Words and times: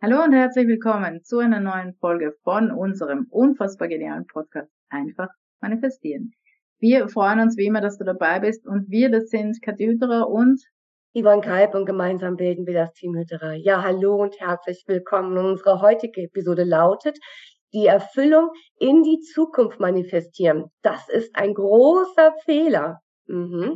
Hallo 0.00 0.22
und 0.22 0.32
herzlich 0.32 0.68
willkommen 0.68 1.24
zu 1.24 1.38
einer 1.38 1.58
neuen 1.58 1.92
Folge 1.94 2.36
von 2.44 2.70
unserem 2.70 3.26
unfassbar 3.30 3.88
genialen 3.88 4.28
Podcast 4.28 4.70
Einfach 4.90 5.26
manifestieren. 5.60 6.30
Wir 6.78 7.08
freuen 7.08 7.40
uns 7.40 7.56
wie 7.56 7.66
immer, 7.66 7.80
dass 7.80 7.98
du 7.98 8.04
dabei 8.04 8.38
bist 8.38 8.64
und 8.64 8.88
wir, 8.88 9.10
das 9.10 9.28
sind 9.28 9.60
Katja 9.60 9.88
Hütterer 9.88 10.28
und 10.28 10.62
Ivan 11.14 11.40
Kalb 11.40 11.74
und 11.74 11.84
gemeinsam 11.84 12.36
bilden 12.36 12.64
wir 12.64 12.74
das 12.74 12.92
Team 12.92 13.16
Hütterer. 13.16 13.54
Ja, 13.54 13.82
hallo 13.82 14.22
und 14.22 14.38
herzlich 14.38 14.84
willkommen. 14.86 15.36
Unsere 15.36 15.80
heutige 15.80 16.22
Episode 16.22 16.62
lautet 16.62 17.18
die 17.72 17.86
Erfüllung 17.86 18.50
in 18.78 19.02
die 19.02 19.18
Zukunft 19.18 19.80
manifestieren. 19.80 20.66
Das 20.80 21.08
ist 21.08 21.34
ein 21.34 21.54
großer 21.54 22.34
Fehler. 22.44 23.00
Mhm. 23.26 23.74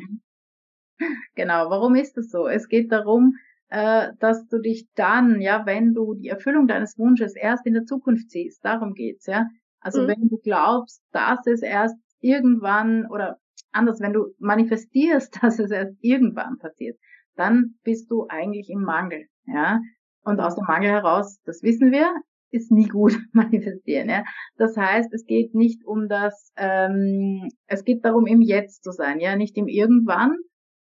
Genau, 1.35 1.69
warum 1.69 1.97
ist 1.97 2.17
das 2.17 2.31
so? 2.31 2.47
Es 2.47 2.69
geht 2.69 2.93
darum, 2.93 3.35
äh, 3.73 4.13
dass 4.21 4.47
du 4.49 4.61
dich 4.61 4.87
dann, 4.95 5.41
ja, 5.41 5.65
wenn 5.65 5.95
du 5.95 6.13
die 6.13 6.29
Erfüllung 6.29 6.67
deines 6.67 6.99
Wunsches 6.99 7.35
erst 7.35 7.65
in 7.65 7.73
der 7.73 7.85
Zukunft 7.85 8.31
siehst, 8.31 8.63
darum 8.63 8.93
geht's, 8.93 9.25
ja. 9.25 9.47
Also 9.81 10.03
mhm. 10.03 10.09
wenn 10.09 10.29
du 10.29 10.37
glaubst, 10.37 11.03
dass 11.11 11.39
es 11.47 11.63
erst 11.63 11.97
irgendwann 12.21 13.07
oder 13.07 13.39
anders, 13.73 13.99
wenn 14.01 14.13
du 14.13 14.27
manifestierst, 14.39 15.39
dass 15.43 15.59
es 15.59 15.71
erst 15.71 15.97
irgendwann 16.03 16.59
passiert, 16.59 16.99
dann 17.35 17.77
bist 17.83 18.11
du 18.11 18.27
eigentlich 18.29 18.69
im 18.69 18.83
Mangel, 18.83 19.25
ja. 19.47 19.81
Und 20.23 20.39
aus 20.39 20.55
dem 20.55 20.67
Mangel 20.67 20.91
heraus, 20.91 21.41
das 21.47 21.63
wissen 21.63 21.91
wir, 21.93 22.15
ist 22.51 22.71
nie 22.71 22.89
gut 22.89 23.19
manifestieren. 23.33 24.11
Ja? 24.11 24.23
Das 24.57 24.77
heißt, 24.77 25.15
es 25.15 25.25
geht 25.25 25.55
nicht 25.55 25.83
um 25.87 26.09
das, 26.09 26.53
ähm, 26.57 27.49
es 27.67 27.85
geht 27.85 28.05
darum, 28.05 28.27
im 28.27 28.43
Jetzt 28.43 28.85
zu 28.85 28.93
sein, 28.93 29.19
ja, 29.19 29.35
nicht 29.35 29.57
im 29.57 29.67
Irgendwann, 29.67 30.37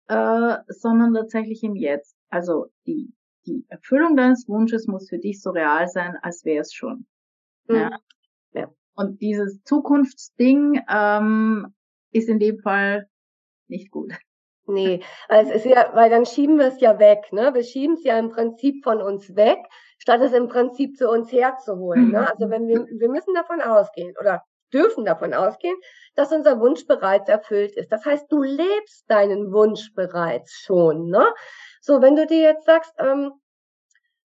äh, 0.08 0.56
sondern 0.66 1.14
tatsächlich 1.14 1.62
im 1.62 1.77
Jetzt. 1.77 2.16
Also 2.32 2.68
die, 2.86 3.12
die 3.46 3.66
Erfüllung 3.68 4.16
deines 4.16 4.48
Wunsches 4.48 4.86
muss 4.86 5.10
für 5.10 5.18
dich 5.18 5.42
so 5.42 5.50
real 5.50 5.86
sein, 5.86 6.16
als 6.22 6.45
wäre 6.46 6.62
es 6.62 6.72
schon. 6.72 7.06
Mhm. 7.68 7.77
Ja? 7.77 7.91
ja. 8.55 8.68
Und 8.95 9.20
dieses 9.20 9.62
Zukunftsding 9.64 10.80
ähm, 10.88 11.75
ist 12.10 12.30
in 12.30 12.38
dem 12.38 12.58
Fall 12.60 13.06
nicht 13.69 13.91
gut. 13.91 14.14
Nee, 14.66 15.03
also 15.28 15.50
es 15.50 15.66
ist 15.66 15.75
ja, 15.75 15.91
weil 15.94 16.08
dann 16.08 16.25
schieben 16.25 16.58
wir 16.58 16.69
es 16.69 16.80
ja 16.80 16.98
weg, 16.98 17.33
ne? 17.33 17.53
Wir 17.53 17.64
schieben 17.64 17.97
es 17.97 18.05
ja 18.05 18.19
im 18.19 18.30
Prinzip 18.30 18.83
von 18.83 19.03
uns 19.03 19.36
weg, 19.36 19.58
statt 19.98 20.22
es 20.22 20.33
im 20.33 20.48
Prinzip 20.48 20.97
zu 20.97 21.10
uns 21.10 21.30
herzuholen. 21.30 22.12
Ne? 22.12 22.30
Also 22.30 22.48
wenn 22.48 22.66
wir, 22.66 22.86
wir 22.86 23.08
müssen 23.10 23.34
davon 23.34 23.60
ausgehen 23.60 24.14
oder 24.19 24.42
dürfen 24.72 25.05
davon 25.05 25.34
ausgehen, 25.34 25.77
dass 26.14 26.33
unser 26.33 26.58
Wunsch 26.60 26.86
bereits 26.86 27.28
erfüllt 27.28 27.77
ist. 27.77 27.92
Das 27.92 28.06
heißt, 28.06 28.30
du 28.30 28.42
lebst 28.42 29.05
deinen 29.10 29.53
Wunsch 29.53 29.92
bereits 29.94 30.53
schon. 30.64 31.08
Ne? 31.10 31.27
So, 31.84 32.00
wenn 32.00 32.14
du 32.14 32.27
dir 32.27 32.41
jetzt 32.41 32.64
sagst, 32.64 32.94
ähm, 33.00 33.33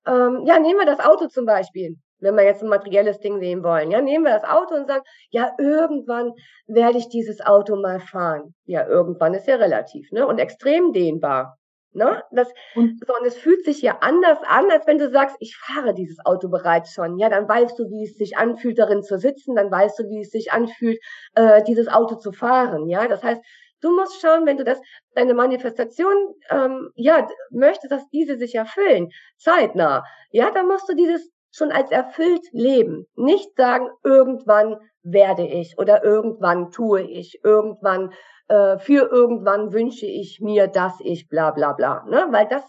ähm, 0.05 0.43
ja, 0.45 0.59
nehmen 0.59 0.79
wir 0.79 0.85
das 0.85 0.99
Auto 0.99 1.27
zum 1.27 1.47
Beispiel, 1.47 1.95
wenn 2.19 2.35
wir 2.35 2.43
jetzt 2.43 2.61
ein 2.61 2.69
materielles 2.69 3.19
Ding 3.19 3.39
sehen 3.39 3.63
wollen. 3.63 3.89
Ja, 3.89 3.99
nehmen 3.99 4.25
wir 4.25 4.33
das 4.39 4.43
Auto 4.43 4.75
und 4.75 4.87
sagen, 4.87 5.03
ja, 5.31 5.51
irgendwann 5.57 6.33
werde 6.67 6.99
ich 6.99 7.09
dieses 7.09 7.41
Auto 7.43 7.75
mal 7.75 7.99
fahren. 7.99 8.53
Ja, 8.65 8.87
irgendwann 8.87 9.33
ist 9.33 9.47
ja 9.47 9.55
relativ, 9.55 10.11
ne? 10.11 10.27
Und 10.27 10.37
extrem 10.37 10.93
dehnbar. 10.93 11.57
Ne? 11.93 12.21
Das, 12.31 12.47
und, 12.75 13.03
so, 13.03 13.11
und 13.19 13.25
es 13.25 13.35
fühlt 13.35 13.65
sich 13.65 13.81
ja 13.81 13.97
anders 14.01 14.37
an, 14.45 14.69
als 14.69 14.85
wenn 14.85 14.99
du 14.99 15.09
sagst, 15.09 15.35
ich 15.39 15.57
fahre 15.57 15.95
dieses 15.95 16.23
Auto 16.25 16.47
bereits 16.47 16.93
schon. 16.93 17.17
Ja, 17.17 17.27
dann 17.27 17.49
weißt 17.49 17.79
du, 17.79 17.89
wie 17.89 18.03
es 18.03 18.17
sich 18.17 18.37
anfühlt, 18.37 18.77
darin 18.77 19.01
zu 19.01 19.17
sitzen, 19.17 19.55
dann 19.55 19.71
weißt 19.71 19.97
du, 19.97 20.03
wie 20.03 20.21
es 20.21 20.29
sich 20.29 20.51
anfühlt, 20.51 20.99
äh, 21.33 21.63
dieses 21.63 21.87
Auto 21.87 22.17
zu 22.17 22.31
fahren. 22.31 22.87
Ja, 22.87 23.07
das 23.07 23.23
heißt, 23.23 23.41
du 23.81 23.95
musst 23.95 24.21
schauen, 24.21 24.45
wenn 24.45 24.57
du 24.57 24.63
das, 24.63 24.79
deine 25.13 25.33
Manifestation, 25.33 26.15
ähm, 26.49 26.89
ja, 26.95 27.27
möchtest, 27.51 27.91
dass 27.91 28.07
diese 28.09 28.37
sich 28.37 28.55
erfüllen, 28.55 29.09
zeitnah. 29.37 30.03
Ja, 30.31 30.51
dann 30.51 30.67
musst 30.67 30.89
du 30.89 30.95
dieses 30.95 31.31
schon 31.51 31.71
als 31.71 31.91
erfüllt 31.91 32.45
leben. 32.51 33.05
Nicht 33.15 33.55
sagen, 33.55 33.89
irgendwann 34.03 34.77
werde 35.03 35.47
ich 35.47 35.77
oder 35.77 36.03
irgendwann 36.03 36.71
tue 36.71 37.01
ich, 37.01 37.39
irgendwann 37.43 38.11
äh, 38.47 38.77
für 38.77 39.09
irgendwann 39.11 39.73
wünsche 39.73 40.05
ich 40.05 40.39
mir, 40.41 40.67
dass 40.67 40.99
ich 40.99 41.27
bla 41.27 41.51
bla 41.51 41.73
bla. 41.73 42.05
Ne? 42.05 42.27
Weil 42.31 42.47
das, 42.47 42.63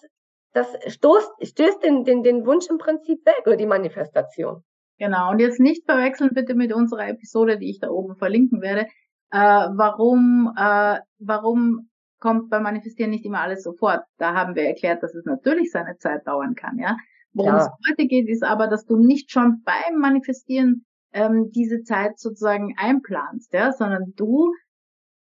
das 0.52 0.68
stoßt, 0.86 1.30
stößt 1.42 1.82
den, 1.82 2.04
den, 2.04 2.22
den 2.22 2.46
Wunsch 2.46 2.66
im 2.68 2.78
Prinzip 2.78 3.24
weg 3.26 3.42
oder 3.46 3.56
die 3.56 3.66
Manifestation. 3.66 4.62
Genau, 4.98 5.30
und 5.30 5.38
jetzt 5.38 5.60
nicht 5.60 5.84
verwechseln 5.84 6.30
bitte 6.32 6.54
mit 6.54 6.72
unserer 6.72 7.08
Episode, 7.08 7.58
die 7.58 7.70
ich 7.70 7.78
da 7.78 7.88
oben 7.88 8.16
verlinken 8.16 8.60
werde. 8.60 8.86
Äh, 9.30 9.38
warum, 9.38 10.52
äh, 10.56 11.00
warum 11.18 11.90
kommt 12.18 12.50
beim 12.50 12.62
Manifestieren 12.62 13.10
nicht 13.10 13.24
immer 13.24 13.40
alles 13.40 13.62
sofort? 13.62 14.02
Da 14.18 14.34
haben 14.34 14.54
wir 14.54 14.64
erklärt, 14.64 15.02
dass 15.02 15.14
es 15.14 15.24
natürlich 15.24 15.70
seine 15.70 15.96
Zeit 15.98 16.26
dauern 16.26 16.54
kann, 16.54 16.78
ja. 16.78 16.96
Worum 17.32 17.52
ja. 17.52 17.58
es 17.58 17.68
heute 17.88 18.08
geht, 18.08 18.28
ist 18.28 18.42
aber, 18.42 18.68
dass 18.68 18.86
du 18.86 18.96
nicht 18.96 19.30
schon 19.30 19.62
beim 19.64 19.98
Manifestieren 20.00 20.86
ähm, 21.12 21.50
diese 21.54 21.82
Zeit 21.82 22.18
sozusagen 22.18 22.74
einplanst, 22.76 23.52
ja, 23.52 23.72
sondern 23.72 24.12
du 24.16 24.52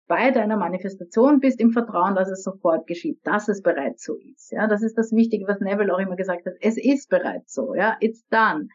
bei 0.07 0.31
deiner 0.31 0.57
Manifestation 0.57 1.39
bist 1.39 1.61
im 1.61 1.71
Vertrauen, 1.71 2.15
dass 2.15 2.29
es 2.29 2.43
sofort 2.43 2.85
geschieht, 2.85 3.19
dass 3.23 3.47
es 3.47 3.61
bereits 3.61 4.03
so 4.03 4.15
ist. 4.15 4.51
Ja, 4.51 4.67
das 4.67 4.83
ist 4.83 4.97
das 4.97 5.11
Wichtige, 5.13 5.47
was 5.47 5.61
Neville 5.61 5.93
auch 5.93 5.99
immer 5.99 6.17
gesagt 6.17 6.45
hat. 6.45 6.53
Es 6.59 6.77
ist 6.77 7.09
bereits 7.09 7.53
so, 7.53 7.75
ja, 7.75 7.95
it's 8.01 8.27
done. 8.27 8.67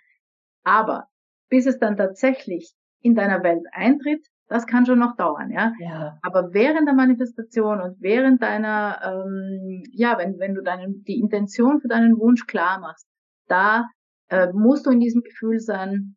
Aber 0.62 1.08
bis 1.50 1.66
es 1.66 1.78
dann 1.78 1.96
tatsächlich 1.96 2.72
in 3.00 3.14
deiner 3.14 3.42
Welt 3.42 3.64
eintritt, 3.72 4.26
das 4.48 4.66
kann 4.66 4.86
schon 4.86 4.98
noch 4.98 5.16
dauern, 5.16 5.50
ja. 5.50 5.72
ja. 5.80 6.18
Aber 6.22 6.52
während 6.52 6.86
der 6.86 6.94
Manifestation 6.94 7.80
und 7.80 8.00
während 8.00 8.42
deiner, 8.42 9.00
ähm, 9.02 9.82
ja, 9.92 10.18
wenn, 10.18 10.38
wenn 10.38 10.54
du 10.54 10.62
deinen, 10.62 11.02
die 11.02 11.18
Intention 11.18 11.80
für 11.80 11.88
deinen 11.88 12.18
Wunsch 12.18 12.46
klar 12.46 12.78
machst, 12.78 13.06
da 13.48 13.88
äh, 14.28 14.52
musst 14.52 14.86
du 14.86 14.90
in 14.90 15.00
diesem 15.00 15.22
Gefühl 15.22 15.58
sein, 15.58 16.16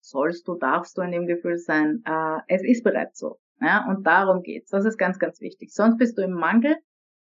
sollst 0.00 0.48
du, 0.48 0.56
darfst 0.56 0.98
du 0.98 1.02
in 1.02 1.12
dem 1.12 1.26
Gefühl 1.26 1.58
sein, 1.58 2.02
äh, 2.04 2.38
es 2.48 2.62
ist 2.64 2.82
bereits 2.82 3.18
so. 3.18 3.38
Ja, 3.60 3.86
und 3.88 4.04
darum 4.06 4.42
geht's. 4.42 4.70
Das 4.70 4.84
ist 4.84 4.98
ganz, 4.98 5.20
ganz 5.20 5.40
wichtig. 5.40 5.72
Sonst 5.72 5.98
bist 5.98 6.18
du 6.18 6.22
im 6.22 6.32
Mangel 6.32 6.76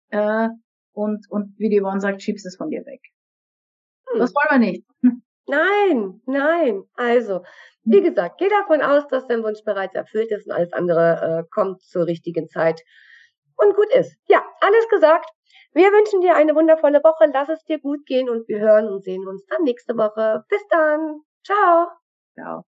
äh, 0.08 0.48
und, 0.92 1.30
und 1.30 1.58
wie 1.58 1.68
die 1.68 1.80
Yvonne 1.80 2.00
sagt, 2.00 2.22
schiebst 2.22 2.46
es 2.46 2.56
von 2.56 2.70
dir 2.70 2.86
weg. 2.86 3.02
Hm. 4.10 4.20
Das 4.20 4.32
wollen 4.34 4.62
wir 4.62 4.70
nicht. 4.70 4.86
Nein, 5.50 6.20
nein. 6.26 6.84
Also, 6.94 7.42
wie 7.82 7.98
hm. 7.98 8.04
gesagt, 8.04 8.38
geh 8.38 8.48
davon 8.48 8.82
aus, 8.82 9.06
dass 9.08 9.26
dein 9.26 9.42
Wunsch 9.42 9.64
bereits 9.64 9.94
erfüllt 9.96 10.30
ist 10.30 10.46
und 10.46 10.52
alles 10.52 10.72
andere 10.72 11.44
äh, 11.44 11.48
kommt 11.50 11.82
zur 11.82 12.06
richtigen 12.06 12.48
Zeit 12.48 12.80
und 13.56 13.74
gut 13.74 13.92
ist. 13.92 14.16
Ja, 14.28 14.44
alles 14.60 14.88
gesagt. 14.88 15.28
Wir 15.72 15.90
wünschen 15.90 16.20
dir 16.20 16.36
eine 16.36 16.54
wundervolle 16.54 17.02
Woche. 17.02 17.30
Lass 17.32 17.48
es 17.48 17.64
dir 17.64 17.80
gut 17.80 18.06
gehen 18.06 18.28
und 18.28 18.48
wir 18.48 18.60
hören 18.60 18.88
und 18.88 19.02
sehen 19.02 19.26
uns 19.26 19.44
dann 19.46 19.64
nächste 19.64 19.96
Woche. 19.96 20.44
Bis 20.48 20.66
dann. 20.68 21.22
Ciao. 21.44 21.88
Ciao. 22.34 22.69